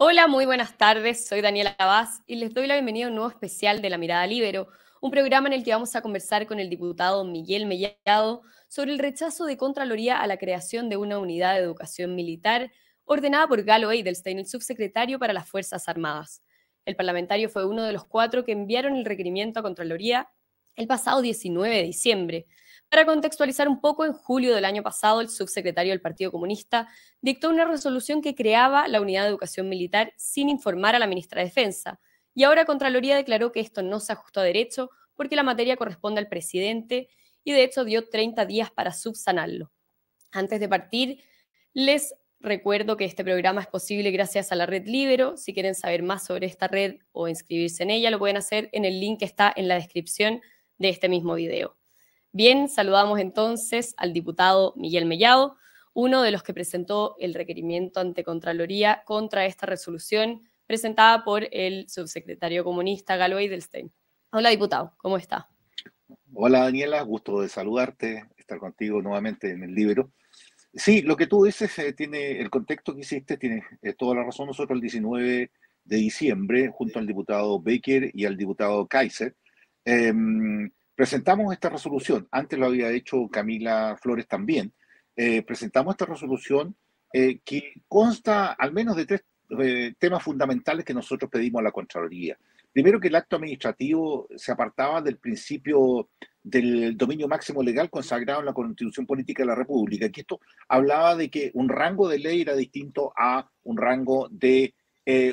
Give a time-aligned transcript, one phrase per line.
[0.00, 1.26] Hola, muy buenas tardes.
[1.26, 4.28] Soy Daniela Vaz y les doy la bienvenida a un nuevo especial de La Mirada
[4.28, 4.68] Libero,
[5.00, 9.00] un programa en el que vamos a conversar con el diputado Miguel Mellado sobre el
[9.00, 12.70] rechazo de Contraloría a la creación de una unidad de educación militar
[13.06, 16.44] ordenada por Galo Edelstein, el subsecretario para las Fuerzas Armadas.
[16.84, 20.28] El parlamentario fue uno de los cuatro que enviaron el requerimiento a Contraloría
[20.76, 22.46] el pasado 19 de diciembre.
[22.90, 26.88] Para contextualizar un poco, en julio del año pasado, el subsecretario del Partido Comunista
[27.20, 31.42] dictó una resolución que creaba la Unidad de Educación Militar sin informar a la ministra
[31.42, 32.00] de Defensa.
[32.34, 36.20] Y ahora Contraloría declaró que esto no se ajustó a derecho porque la materia corresponde
[36.20, 37.08] al presidente
[37.44, 39.70] y de hecho dio 30 días para subsanarlo.
[40.32, 41.22] Antes de partir,
[41.74, 45.36] les recuerdo que este programa es posible gracias a la red Libero.
[45.36, 48.86] Si quieren saber más sobre esta red o inscribirse en ella, lo pueden hacer en
[48.86, 50.40] el link que está en la descripción
[50.78, 51.77] de este mismo video.
[52.32, 55.56] Bien, saludamos entonces al diputado Miguel Mellado,
[55.94, 61.88] uno de los que presentó el requerimiento ante Contraloría contra esta resolución presentada por el
[61.88, 63.90] subsecretario comunista Galo Edelstein.
[64.30, 65.48] Hola, diputado, ¿cómo está?
[66.34, 70.12] Hola, Daniela, gusto de saludarte, estar contigo nuevamente en el libro.
[70.74, 74.24] Sí, lo que tú dices eh, tiene, el contexto que hiciste tiene eh, toda la
[74.24, 74.46] razón.
[74.46, 75.50] Nosotros el 19
[75.84, 79.34] de diciembre, junto al diputado Baker y al diputado Kaiser,
[79.86, 84.72] em, presentamos esta resolución, antes lo había hecho Camila Flores también,
[85.14, 86.74] eh, presentamos esta resolución
[87.12, 89.22] eh, que consta al menos de tres
[89.60, 92.36] eh, temas fundamentales que nosotros pedimos a la Contraloría.
[92.72, 96.08] Primero, que el acto administrativo se apartaba del principio
[96.42, 101.14] del dominio máximo legal consagrado en la Constitución Política de la República, que esto hablaba
[101.14, 104.74] de que un rango de ley era distinto a un rango de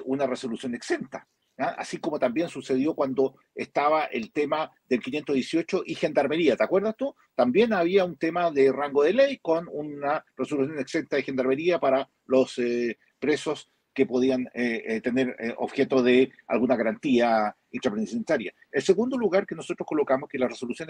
[0.05, 1.27] una resolución exenta.
[1.57, 1.75] ¿Ah?
[1.77, 6.55] así como también sucedió cuando estaba el tema del 518 y gendarmería.
[6.55, 7.15] ¿Te acuerdas tú?
[7.35, 12.09] También había un tema de rango de ley con una resolución exenta de gendarmería para
[12.25, 18.53] los eh, presos que podían eh, eh, tener objeto de alguna garantía intrapenitenciaria.
[18.69, 20.89] El segundo lugar que nosotros colocamos que la resolución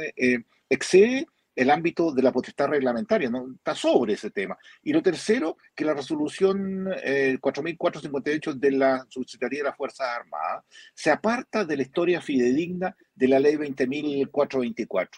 [0.68, 3.48] excede el ámbito de la potestad reglamentaria, ¿no?
[3.56, 4.58] está sobre ese tema.
[4.84, 10.66] Y lo tercero, que la resolución eh, 4458 de la Subsecretaría de las Fuerzas Armadas
[10.94, 15.10] se aparta de la historia fidedigna de la ley 20.424.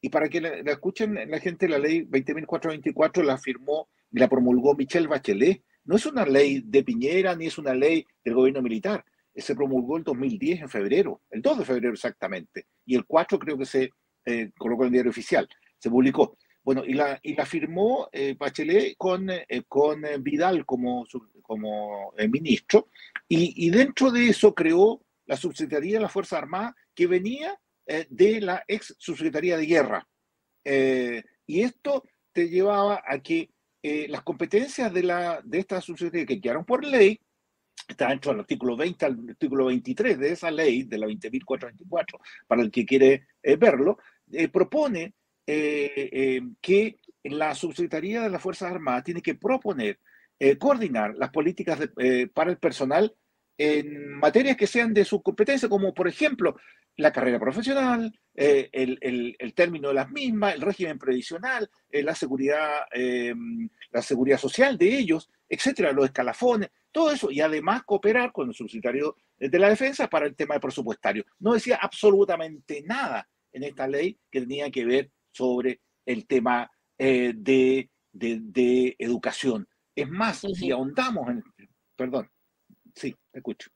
[0.00, 4.74] Y para que la, escuchen la gente, la ley 20.424 la firmó y la promulgó
[4.74, 5.62] Michelle Bachelet.
[5.84, 9.04] No es una ley de Piñera ni es una ley del gobierno militar.
[9.36, 12.66] Se promulgó el 2010 en febrero, el 2 de febrero exactamente.
[12.84, 13.90] Y el 4 creo que se
[14.24, 15.48] eh, colocó en el diario oficial
[15.84, 16.38] se publicó.
[16.62, 21.06] Bueno, y la, y la firmó eh, Bachelet con, eh, con eh, Vidal como,
[21.42, 22.88] como ministro,
[23.28, 27.58] y, y, dentro de eso creó la Subsecretaría de la Fuerza Armada que venía
[28.08, 30.08] de la ex Subsecretaría de Guerra.
[31.46, 32.02] y esto
[32.32, 33.50] te llevaba a que
[33.82, 37.20] las competencias de, la, de esta Subsecretaría que quedaron por ley,
[37.86, 42.62] está dentro del artículo 20 al artículo 23 de esa ley, de la 20.424, para
[42.62, 43.26] el que quiere
[43.58, 43.98] verlo,
[44.50, 45.12] propone
[45.46, 49.98] eh, eh, que la Subsecretaría de las Fuerzas Armadas tiene que proponer,
[50.38, 51.78] eh, coordinar las políticas
[52.32, 53.14] para el personal
[53.56, 56.56] en materias que sean de su competencia, como por ejemplo
[56.96, 62.86] la carrera profesional, el, término de las mismas, el régimen previsional, la, seguridad,
[63.90, 68.54] la seguridad social de ellos, etcétera, los escalafones, todo eso, y además cooperar con el
[68.54, 71.24] subsecretario de la Defensa para el tema de presupuestario.
[71.38, 77.32] No decía absolutamente nada en esta ley que tenía que ver sobre el tema eh,
[77.34, 79.68] de, de, educación.
[79.94, 81.42] Es más, si ahondamos en...
[81.96, 82.30] Perdón,
[82.94, 83.70] sí, escucho.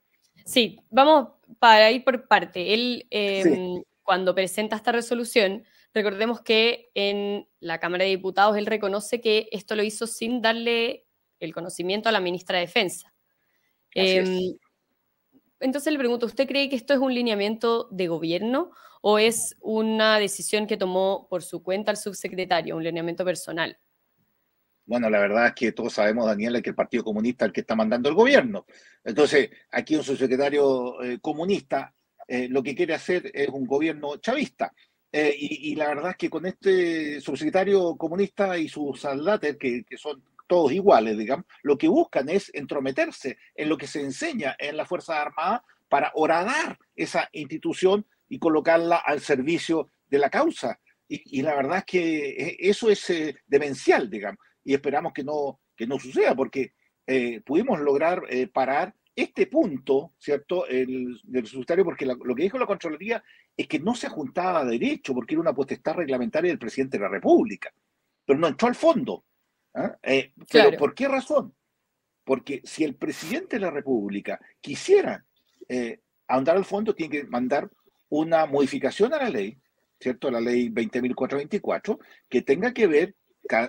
[0.44, 2.74] Sí, vamos para ir por parte.
[2.74, 9.20] Él, em, cuando presenta esta resolución, recordemos que en la Cámara de Diputados él reconoce
[9.20, 11.06] que esto lo hizo sin darle
[11.40, 13.14] el conocimiento a la ministra de Defensa.
[13.94, 14.56] Em,
[15.60, 18.70] entonces le pregunto, ¿usted cree que esto es un lineamiento de gobierno
[19.00, 23.78] o es una decisión que tomó por su cuenta el subsecretario, un lineamiento personal?
[24.86, 27.60] Bueno, la verdad es que todos sabemos, Daniela, que el Partido Comunista es el que
[27.60, 28.64] está mandando el gobierno.
[29.04, 31.92] Entonces, aquí un subsecretario eh, comunista
[32.28, 34.72] eh, lo que quiere hacer es un gobierno chavista.
[35.10, 39.96] Eh, y, la verdad es que con este subsecretario comunista y sus saldater, que, que
[39.96, 44.76] son todos iguales, digamos, lo que buscan es entrometerse en lo que se enseña en
[44.76, 50.80] la Fuerza Armada para horadar esa institución y colocarla al servicio de la causa.
[51.10, 55.60] Y, la verdad es que e, eso es eh, demencial, digamos, y esperamos que no,
[55.74, 56.74] que no suceda, porque
[57.06, 62.58] eh, pudimos lograr eh, parar este punto, ¿cierto?, el, del subsidiario, porque lo que dijo
[62.58, 63.22] la Contraloría
[63.56, 67.04] es que no se juntaba a derecho, porque era una potestad reglamentaria del presidente de
[67.04, 67.72] la República,
[68.24, 69.24] pero no entró al fondo.
[69.74, 69.96] ¿Ah?
[70.50, 71.54] ¿Pero por qué razón?
[72.28, 75.24] porque si el presidente de la República quisiera
[75.66, 77.70] eh, ahondar al fondo, tiene que mandar
[78.10, 79.58] una modificación a la ley,
[79.98, 80.30] ¿cierto?
[80.30, 81.98] La ley 20.424,
[82.28, 83.16] que tenga que ver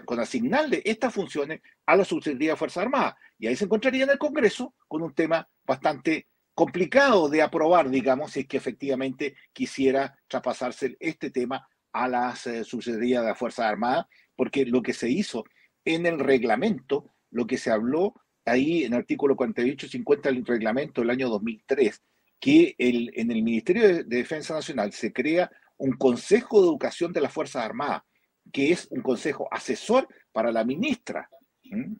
[0.04, 3.16] con asignarle estas funciones a la Subsecretaría de Fuerzas Armadas.
[3.38, 8.34] Y ahí se encontraría en el Congreso con un tema bastante complicado de aprobar, digamos,
[8.34, 13.68] si es que efectivamente quisiera traspasarse este tema a la eh, Subsecretaría de las Fuerzas
[13.68, 14.06] Armadas,
[14.36, 15.46] porque lo que se hizo
[15.86, 18.14] en el reglamento, lo que se habló
[18.46, 22.02] ahí en el artículo 48-50 del reglamento del año 2003,
[22.40, 27.22] que el, en el Ministerio de, Defensa Nacional se crea un Consejo de Educación de
[27.22, 28.04] las Fuerzas Armadas,
[28.52, 31.30] que es un consejo asesor para la ministra,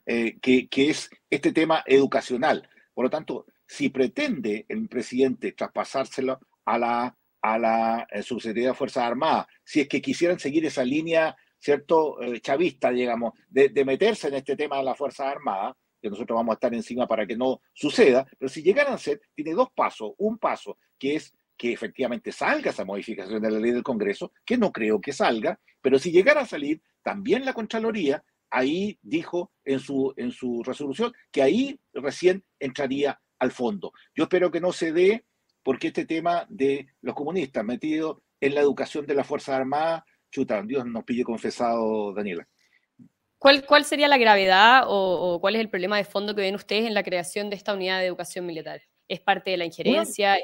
[0.06, 2.68] eh, que, que, es este tema educacional.
[2.92, 8.74] Por lo tanto, si pretende el presidente traspasárselo a la, a la eh, Subsecretaría de
[8.74, 14.28] Fuerzas Armadas, si es que quisieran seguir esa línea, ¿cierto?, eh, chavista, digamos, de, meterse
[14.28, 17.36] en este tema de las Fuerzas Armadas, que nosotros vamos a estar encima para que
[17.36, 20.12] no suceda, pero si llegaran a ser, tiene dos pasos.
[20.16, 24.56] Un paso que es que efectivamente salga esa modificación de la ley del Congreso, que
[24.56, 29.78] no creo que salga, pero si llegara a salir, también la Contraloría ahí dijo en
[29.78, 33.92] su, en su resolución que ahí recién entraría al fondo.
[34.14, 35.24] Yo espero que no se dé
[35.62, 40.62] porque este tema de los comunistas metidos en la educación de las Fuerzas Armadas, chuta,
[40.62, 42.46] Dios nos pille confesado, Daniela.
[43.38, 46.86] ¿Cuál, ¿Cuál sería la gravedad o, cuál es el problema de fondo que ven ustedes
[46.86, 48.82] en la creación de esta unidad de educación militar?
[49.08, 50.36] ¿Es parte de la injerencia?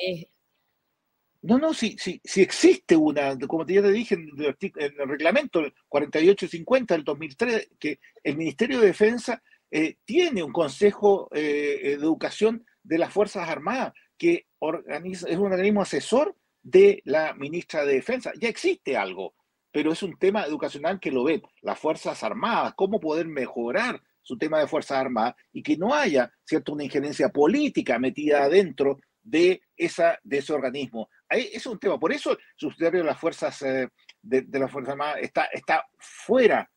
[1.42, 6.94] No, no, sí, sí, sí existe una, como ya te dije en el, reglamento 4850
[6.94, 12.98] del 2003, que el Ministerio de Defensa eh, tiene un Consejo eh, de Educación de
[12.98, 18.32] las Fuerzas Armadas, que organiza, es un organismo asesor de la ministra de Defensa.
[18.40, 19.35] Ya existe algo
[19.76, 24.38] pero es un tema educacional que lo ven las Fuerzas Armadas, cómo poder mejorar su
[24.38, 29.60] tema de Fuerzas Armadas y que no haya, ¿cierto?, una injerencia política metida adentro de,
[29.76, 31.10] esa, de ese organismo.
[31.28, 33.90] Ahí, es un tema, por eso el subsidiario de las Fuerzas, eh,
[34.22, 36.70] de, las Fuerzas Armadas está, está fuera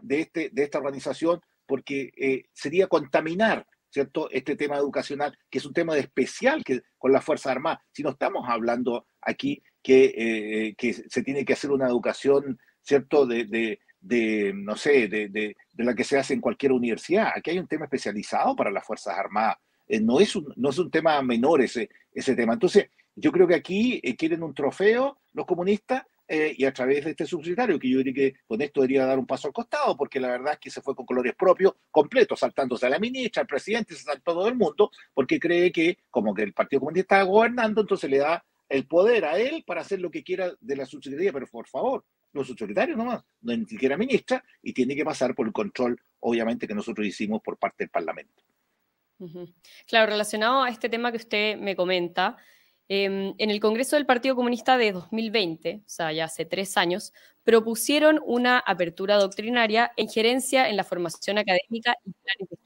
[0.00, 4.28] de, este, de esta organización porque eh, sería contaminar ¿cierto?
[4.30, 7.80] Este tema educacional, que es un tema de especial que, con las Fuerzas Armadas.
[7.92, 13.24] Si no estamos hablando aquí que, eh, que se tiene que hacer una educación, ¿cierto?
[13.24, 17.28] De, de, no sé, de, de, la que se hace en cualquier universidad.
[17.32, 19.58] Aquí hay un tema especializado para las Fuerzas Armadas.
[19.86, 22.54] Eh, no, es un, no es un tema menor ese, ese tema.
[22.54, 27.12] Entonces, yo creo que aquí eh, quieren un trofeo los comunistas y a través de
[27.12, 30.18] este subsidiario, que yo diría que con esto debería dar un paso al costado, porque
[30.18, 33.46] la verdad es que se fue con colores propios, completos, saltándose a la ministra, al
[33.46, 37.22] presidente, se saltó todo el mundo, porque cree que como que el Partido Comunista está
[37.30, 40.86] gobernando, entonces le da el poder a él para hacer lo que quiera de la
[40.86, 45.34] subsecretaría, pero por favor, los subsecretarios nomás, no ni siquiera ministra, y tiene que pasar
[45.34, 48.42] por el control, obviamente, que nosotros hicimos por parte del Parlamento.
[49.86, 52.36] Claro, relacionado a este tema que usted me comenta,
[52.88, 57.12] em, en el Congreso del Partido Comunista de 2020, o sea, ya hace tres años,
[57.42, 62.65] propusieron una apertura doctrinaria e injerencia en la formación académica y planes de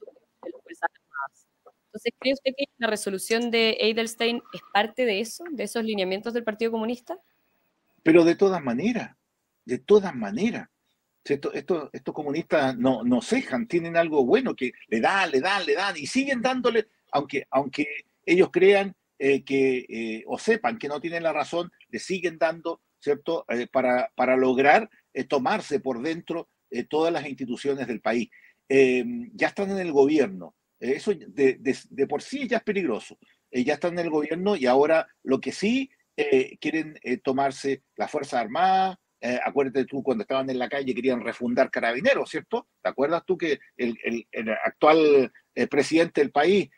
[2.00, 6.32] entonces, ¿cree usted que la resolución de Edelstein es parte de eso, de esos lineamientos
[6.32, 7.18] del Partido Comunista?
[8.02, 9.16] Pero de todas maneras,
[9.66, 10.68] de todas maneras.
[11.22, 15.94] Estos, comunistas no, no cejan, tienen algo bueno que le dan, le dan, le dan
[15.96, 17.86] y siguen dándole, aunque, aunque
[18.24, 22.80] ellos crean eh, que eh, o sepan que no tienen la razón, le siguen dando,
[22.98, 23.44] ¿cierto?
[23.50, 24.88] Eh, para, para lograr
[25.28, 26.48] tomarse por dentro
[26.88, 28.30] todas las instituciones del país.
[28.68, 33.18] ya están en el gobierno, eso de, por sí ya es peligroso.
[33.50, 37.82] Eh, ya están en el gobierno y ahora lo que sí eh, quieren eh, tomarse
[37.96, 38.98] la Fuerza Armada.
[39.44, 42.68] acuérdate tú cuando estaban en la calle querían refundar carabineros, ¿cierto?
[42.82, 44.26] ¿Te acuerdas tú que el,
[44.64, 45.30] actual
[45.70, 46.70] presidente del país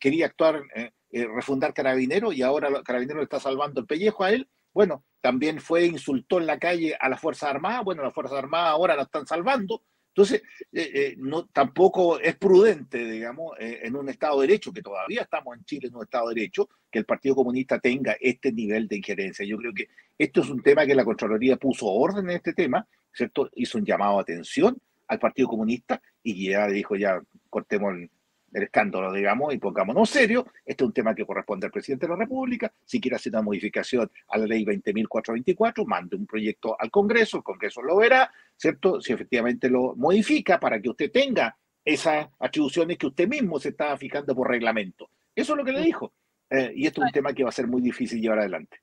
[0.00, 0.62] quería actuar,
[1.10, 4.48] refundar carabineros y ahora carabineros le está salvando el pellejo a él?
[4.72, 7.82] Bueno, también fue, insultó en la calle a la Fuerza Armada.
[7.82, 9.82] Bueno, la Fuerza Armada ahora la están salvando.
[10.14, 10.42] Entonces,
[10.72, 15.22] eh, eh, no, tampoco es prudente, digamos, eh, en un Estado de Derecho, que todavía
[15.22, 18.86] estamos en Chile en un Estado de Derecho, que el Partido Comunista tenga este nivel
[18.86, 19.44] de injerencia.
[19.44, 22.86] Yo creo que esto es un tema que la Contraloría puso orden en este tema,
[23.12, 23.50] ¿cierto?
[23.56, 24.78] Hizo un llamado a atención
[25.08, 28.08] al Partido Comunista y ya dijo, ya cortemos el,
[28.54, 30.46] el escándalo, digamos, y pongámonos serio.
[30.64, 32.72] Este es un tema que corresponde al presidente de la República.
[32.84, 37.42] Si quiere hacer una modificación a la ley 20.424, mande un proyecto al Congreso, el
[37.42, 39.00] Congreso lo verá, ¿cierto?
[39.00, 43.96] Si efectivamente lo modifica para que usted tenga esas atribuciones que usted mismo se está
[43.98, 45.10] fijando por reglamento.
[45.34, 46.12] Eso es lo que le dijo.
[46.48, 48.78] Eh, y esto es un tema que va a ser muy difícil llevar adelante.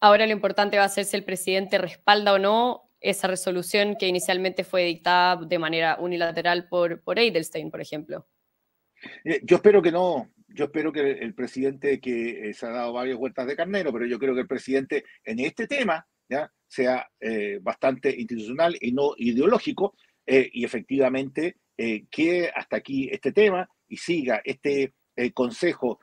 [0.00, 4.08] Ahora lo importante va a ser si el presidente respalda o no esa resolución que
[4.08, 8.26] inicialmente fue dictada de manera unilateral por, por Edelstein, por ejemplo.
[9.24, 12.92] Eh, yo espero que no, yo espero que el presidente que eh, se ha dado
[12.92, 16.50] varias vueltas de carnero, pero yo creo que el presidente en este tema ¿ya?
[16.66, 19.94] sea eh, bastante institucional y no ideológico
[20.24, 21.56] y efectivamente
[22.10, 24.94] que hasta aquí este tema y siga este
[25.34, 25.98] consejo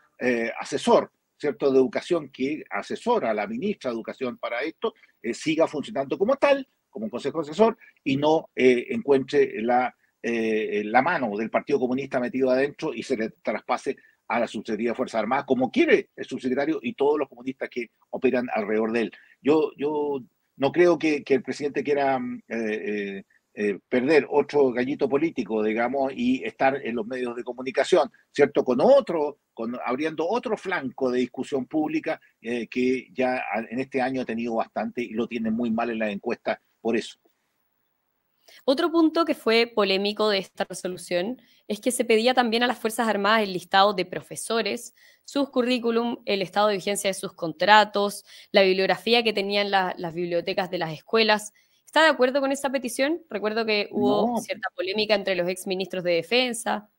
[0.60, 1.72] asesor ¿cierto?
[1.72, 4.94] de educación que asesora a la ministra de Educación para esto,
[5.32, 11.36] siga funcionando como tal, como un consejo asesor, y no encuentre la eh, la mano
[11.38, 13.96] del Partido Comunista metido adentro y se le traspase
[14.28, 17.92] a la Subsecretaría de Fuerzas Armadas, como quiere el subsecretario y todos los comunistas que
[18.10, 19.12] operan alrededor de él.
[19.42, 20.20] Yo, yo
[20.58, 23.24] no creo que, el presidente quiera eh,
[23.56, 28.64] eh, perder otro gallito político, digamos, y estar en los medios de comunicación, ¿cierto?
[28.64, 34.26] Con otro, con, abriendo otro flanco de discusión pública que ya en este año ha
[34.26, 37.18] tenido bastante y lo tiene muy mal en la encuesta por eso.
[38.66, 42.80] Otro punto que fue polémico de esta resolución es que se pedía también a las
[42.80, 48.26] Fuerzas Armadas el listado de profesores, sus currículum, el estado de vigencia de sus contratos,
[48.52, 51.54] la bibliografía que tenían las bibliotecas de las escuelas.
[51.86, 53.22] ¿Está de acuerdo con esa petición?
[53.30, 56.90] Recuerdo que hubo cierta polémica entre los exministros de Defensa.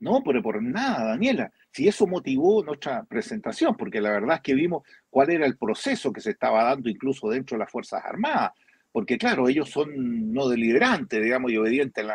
[0.00, 1.52] No, pero por nada, Daniela.
[1.70, 6.12] Si eso motivó nuestra presentación, porque la verdad es que vimos cuál era el proceso
[6.12, 8.52] que se estaba dando incluso dentro de las Fuerzas Armadas
[8.94, 12.06] porque claro, ellos son no deliberantes, digamos, y obedientes a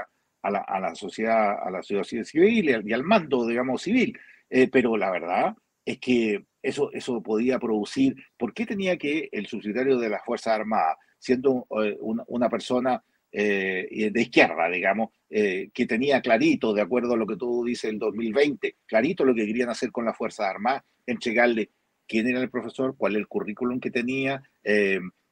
[0.49, 4.17] la, a la, sociedad, a la sociedad civil y al, mando, digamos, civil.
[4.49, 9.47] Eh, pero la verdad es que eso, eso podía producir, ¿por qué tenía que el
[9.47, 16.21] subsidiario de las Fuerzas Armadas, siendo eh, una, persona eh, de izquierda, digamos, que tenía
[16.21, 19.91] clarito, de acuerdo a lo que tú dices, el 2020, clarito lo que querían hacer
[19.91, 21.71] con las Fuerzas Armadas, entregarle
[22.07, 24.41] quién era el profesor, cuál es el currículum que tenía,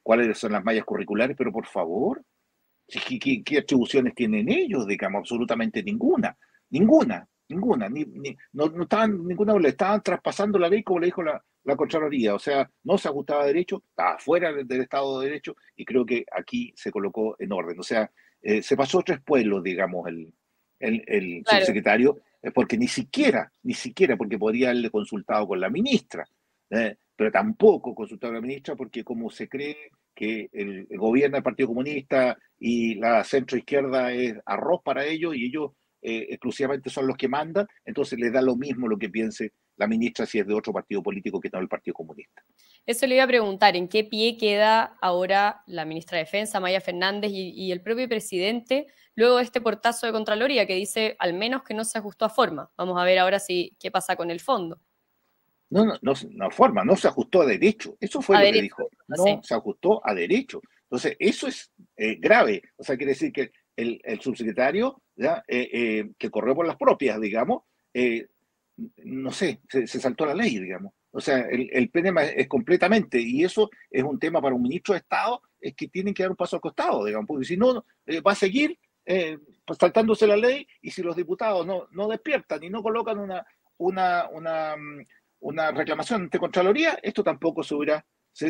[0.02, 2.22] cuáles son las mallas curriculares, pero por favor,
[2.86, 4.86] ¿qué, atribuciones tienen ellos?
[4.86, 6.36] Digamos, absolutamente ninguna,
[6.70, 8.04] ninguna, ninguna, ni,
[8.52, 12.34] no, no, estaban, ninguna, le estaban traspasando la ley como le dijo la, la Contraloría,
[12.34, 16.06] o sea, no se ajustaba a derecho, estaba fuera del, Estado de Derecho y creo
[16.06, 20.32] que aquí se colocó en orden, o sea, eh, se pasó tres pueblos, digamos, el,
[20.80, 25.68] el, el subsecretario, eh, porque ni siquiera, ni siquiera, porque podría haberle consultado con la
[25.68, 26.24] ministra,
[26.70, 31.42] eh, pero tampoco consultar a la ministra porque como se cree que el, gobierno del
[31.42, 37.08] Partido Comunista y la centro izquierda es arroz para ellos y ellos eh, exclusivamente son
[37.08, 40.46] los que mandan, entonces les da lo mismo lo que piense la ministra si es
[40.46, 42.40] de otro partido político que no el Partido Comunista.
[42.86, 46.80] Eso le iba a preguntar, ¿en qué pie queda ahora la ministra de Defensa, Maya
[46.80, 51.34] Fernández, y, y, el propio presidente, luego de este portazo de Contraloría que dice al
[51.34, 52.70] menos que no se ajustó a forma?
[52.76, 54.80] Vamos a ver ahora si qué pasa con el fondo.
[55.70, 57.96] No, no, no, no forma, no se ajustó a derecho.
[58.00, 58.88] Eso fue lo que dijo.
[59.08, 60.60] No se ajustó a derecho.
[60.84, 62.62] Entonces, eso es eh, grave.
[62.76, 65.44] O sea, quiere decir que el, subsecretario, ¿ya?
[65.46, 67.64] Eh, eh, que corrió por las propias, digamos,
[69.04, 70.92] no sé, se, saltó la ley, digamos.
[71.10, 74.94] O sea, el, el PNM es completamente, y eso es un tema para un ministro
[74.94, 77.84] de Estado, es que tienen que dar un paso al costado, digamos, porque si no,
[78.26, 78.78] va a seguir
[79.78, 83.44] saltándose la ley, y si los diputados no, no despiertan y no colocan una,
[83.78, 85.04] una, una mm,
[85.40, 88.04] una reclamación ante Contraloría, esto tampoco se hubiera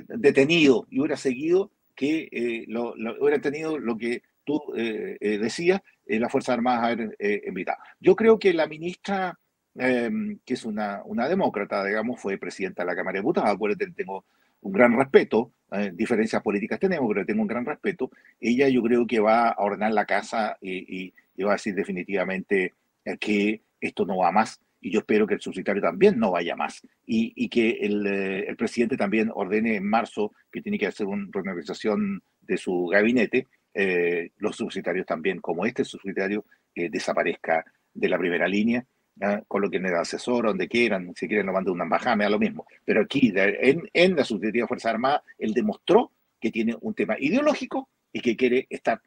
[0.09, 5.81] detenido y hubiera seguido que eh, lo, hubiera tenido lo que tú eh, eh, decías,
[6.07, 7.17] la Fuerza Armada haber
[7.47, 7.79] invitado.
[8.01, 9.39] Yo creo que la ministra,
[9.75, 13.91] em, que es una, una demócrata, digamos, fue presidenta de la Cámara de Diputados, acuérdate,
[13.91, 14.25] tengo
[14.63, 15.53] un gran respeto,
[15.93, 19.93] diferencias políticas tenemos, pero tengo un gran respeto, ella yo creo que va a ordenar
[19.93, 21.13] la casa y
[21.45, 22.73] va a decir definitivamente
[23.21, 26.83] que esto no va más y yo espero que el subsecretario también no vaya más
[27.05, 32.23] y, que eh, el, presidente también ordene en marzo que tiene que hacer una reorganización
[32.41, 36.45] de su gabinete, eh, los subsecretarios también, como este subsecretario,
[36.75, 38.85] eh, desaparezca de la primera línea,
[39.21, 39.43] ¿ah?
[39.49, 42.67] coloquen el asesor donde quieran, si quieren lo manden una embajada, me da lo mismo.
[42.85, 47.17] Pero aquí, en, en la Subsecretaría de Fuerzas Armadas, él demostró que tiene un tema
[47.19, 49.03] ideológico y que quiere estar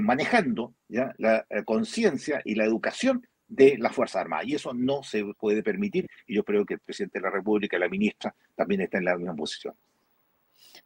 [0.00, 1.14] manejando ¿ya?
[1.18, 4.42] la conciencia y la educación de la Fuerza Armada.
[4.44, 6.06] Y eso no se puede permitir.
[6.26, 9.16] Y yo creo que el presidente de la República la ministra también están en la
[9.16, 9.74] misma posición.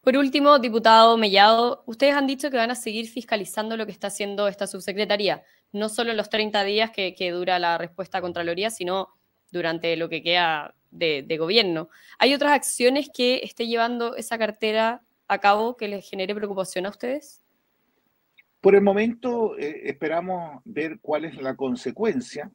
[0.02, 4.07] Por último, diputado Mellado, ustedes han dicho que van a seguir fiscalizando lo que está
[4.07, 9.09] haciendo esta subsecretaría, no solo los 30 días que, dura la respuesta a Contraloría, sino
[9.50, 11.88] durante lo que queda de, gobierno.
[12.19, 16.90] ¿Hay otras acciones que esté llevando esa cartera a cabo que les genere preocupación a
[16.90, 17.39] ustedes?
[18.61, 22.50] Por el momento eh, esperamos ver cuál es la consecuencia,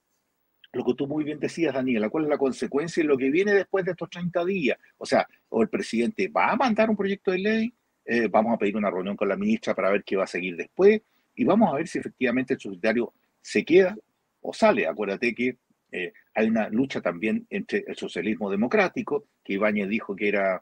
[0.74, 3.54] lo que tú muy bien decías, Daniela, cuál es la consecuencia y lo que viene
[3.54, 4.78] después de estos 30 días.
[4.98, 7.74] O sea, o el presidente va a mandar un proyecto de ley,
[8.06, 10.56] eh, vamos a pedir una reunión con la ministra para ver qué va a seguir
[10.58, 11.02] después
[11.36, 13.96] y vamos a ver si efectivamente el subsidiario se queda
[14.42, 14.88] o sale.
[14.88, 15.58] Acuérdate que
[15.92, 20.62] Eh, hay una lucha también entre el socialismo democrático, que Ibáñez dijo que era,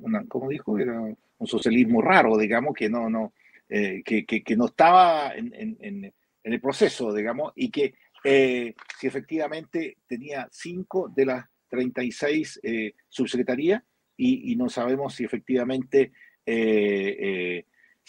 [0.00, 0.76] una, ¿cómo dijo?
[0.78, 3.32] Era un socialismo raro, digamos, que no, no,
[3.70, 6.12] que, que, no estaba en, en, en,
[6.42, 12.60] el proceso, digamos, y que si efectivamente tenía cinco de las 36
[13.08, 13.82] subsecretarías
[14.16, 16.12] y, y, no sabemos si efectivamente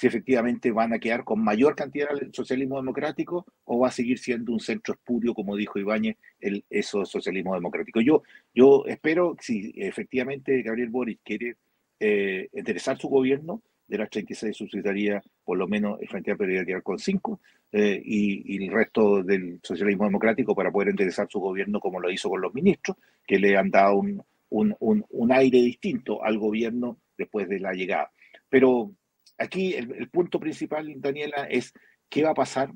[0.01, 4.17] si efectivamente van a quedar con mayor cantidad del socialismo democrático o va a seguir
[4.17, 8.01] siendo un centro espurio, como dijo Ibáñez, el, eso socialismo democrático.
[8.01, 11.55] Yo, yo espero, si efectivamente Gabriel Boric quiere
[11.99, 13.61] eh, interesar su gobierno,
[13.91, 17.41] de las 36 subsecretarías, por lo menos el Frente Amplio debería quedar con cinco,
[17.73, 22.29] eh, y, el resto del socialismo democrático para poder interesar su gobierno como lo hizo
[22.29, 22.95] con los ministros,
[23.27, 28.09] que le han dado un, un, un aire distinto al gobierno después de la llegada.
[28.47, 28.93] Pero
[29.37, 31.73] aquí el, punto principal, Daniela, es
[32.07, 32.71] qué va a pasar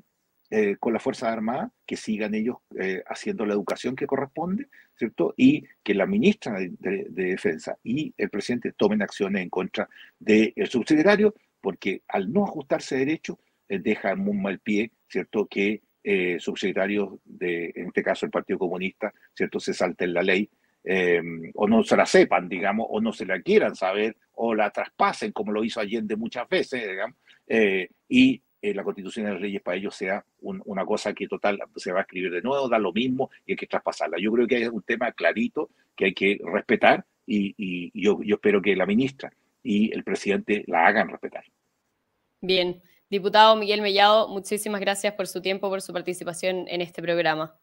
[0.50, 5.34] eh, con las Fuerzas Armadas, que sigan ellos eh, haciendo la educación que corresponde, ¿cierto?
[5.36, 9.88] Y que la ministra de, Defensa y el presidente tomen acciones en contra
[10.18, 13.38] del subsidiario, porque al no ajustarse derecho,
[13.68, 15.46] eh, deja en muy mal pie, ¿cierto?
[15.46, 15.82] Que
[16.38, 19.58] subsidiarios de, en este caso el Partido Comunista, ¿cierto?
[19.58, 20.48] Se salten la ley
[20.88, 24.70] Em, o no se la sepan, digamos, o no se la quieran saber, o la
[24.70, 27.16] traspasen, como lo hizo Allende muchas veces, digamos,
[27.48, 31.58] eh, y eh, la constitución de las leyes para ellos sea una cosa que total
[31.76, 34.18] se va a escribir de nuevo, da lo mismo y hay que traspasarla.
[34.18, 38.62] Yo creo que es un tema clarito que hay que respetar y, yo, yo espero
[38.62, 39.32] que la ministra
[39.62, 41.44] y el presidente la hagan respetar.
[42.40, 47.58] Bien, diputado Miguel Mellado, muchísimas gracias por su tiempo, por su participación en este programa.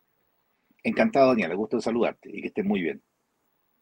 [0.84, 3.02] Encantado, Daniela, gusto de saludarte y que estés muy bien.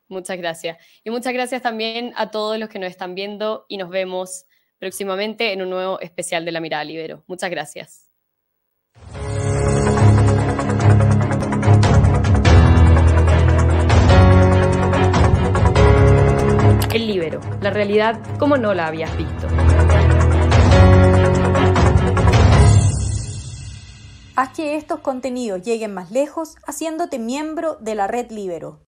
[0.07, 0.77] Muchas gracias.
[1.03, 4.45] Y muchas gracias también a todos los que nos están viendo y nos vemos
[4.81, 7.23] próximamente en un nuevo especial de La Mirada Libero.
[7.27, 8.09] Muchas gracias.
[16.91, 19.47] El Libero, la realidad como no la habías visto.
[24.35, 28.79] Haz que estos contenidos lleguen más lejos haciéndote miembro de la red Libero.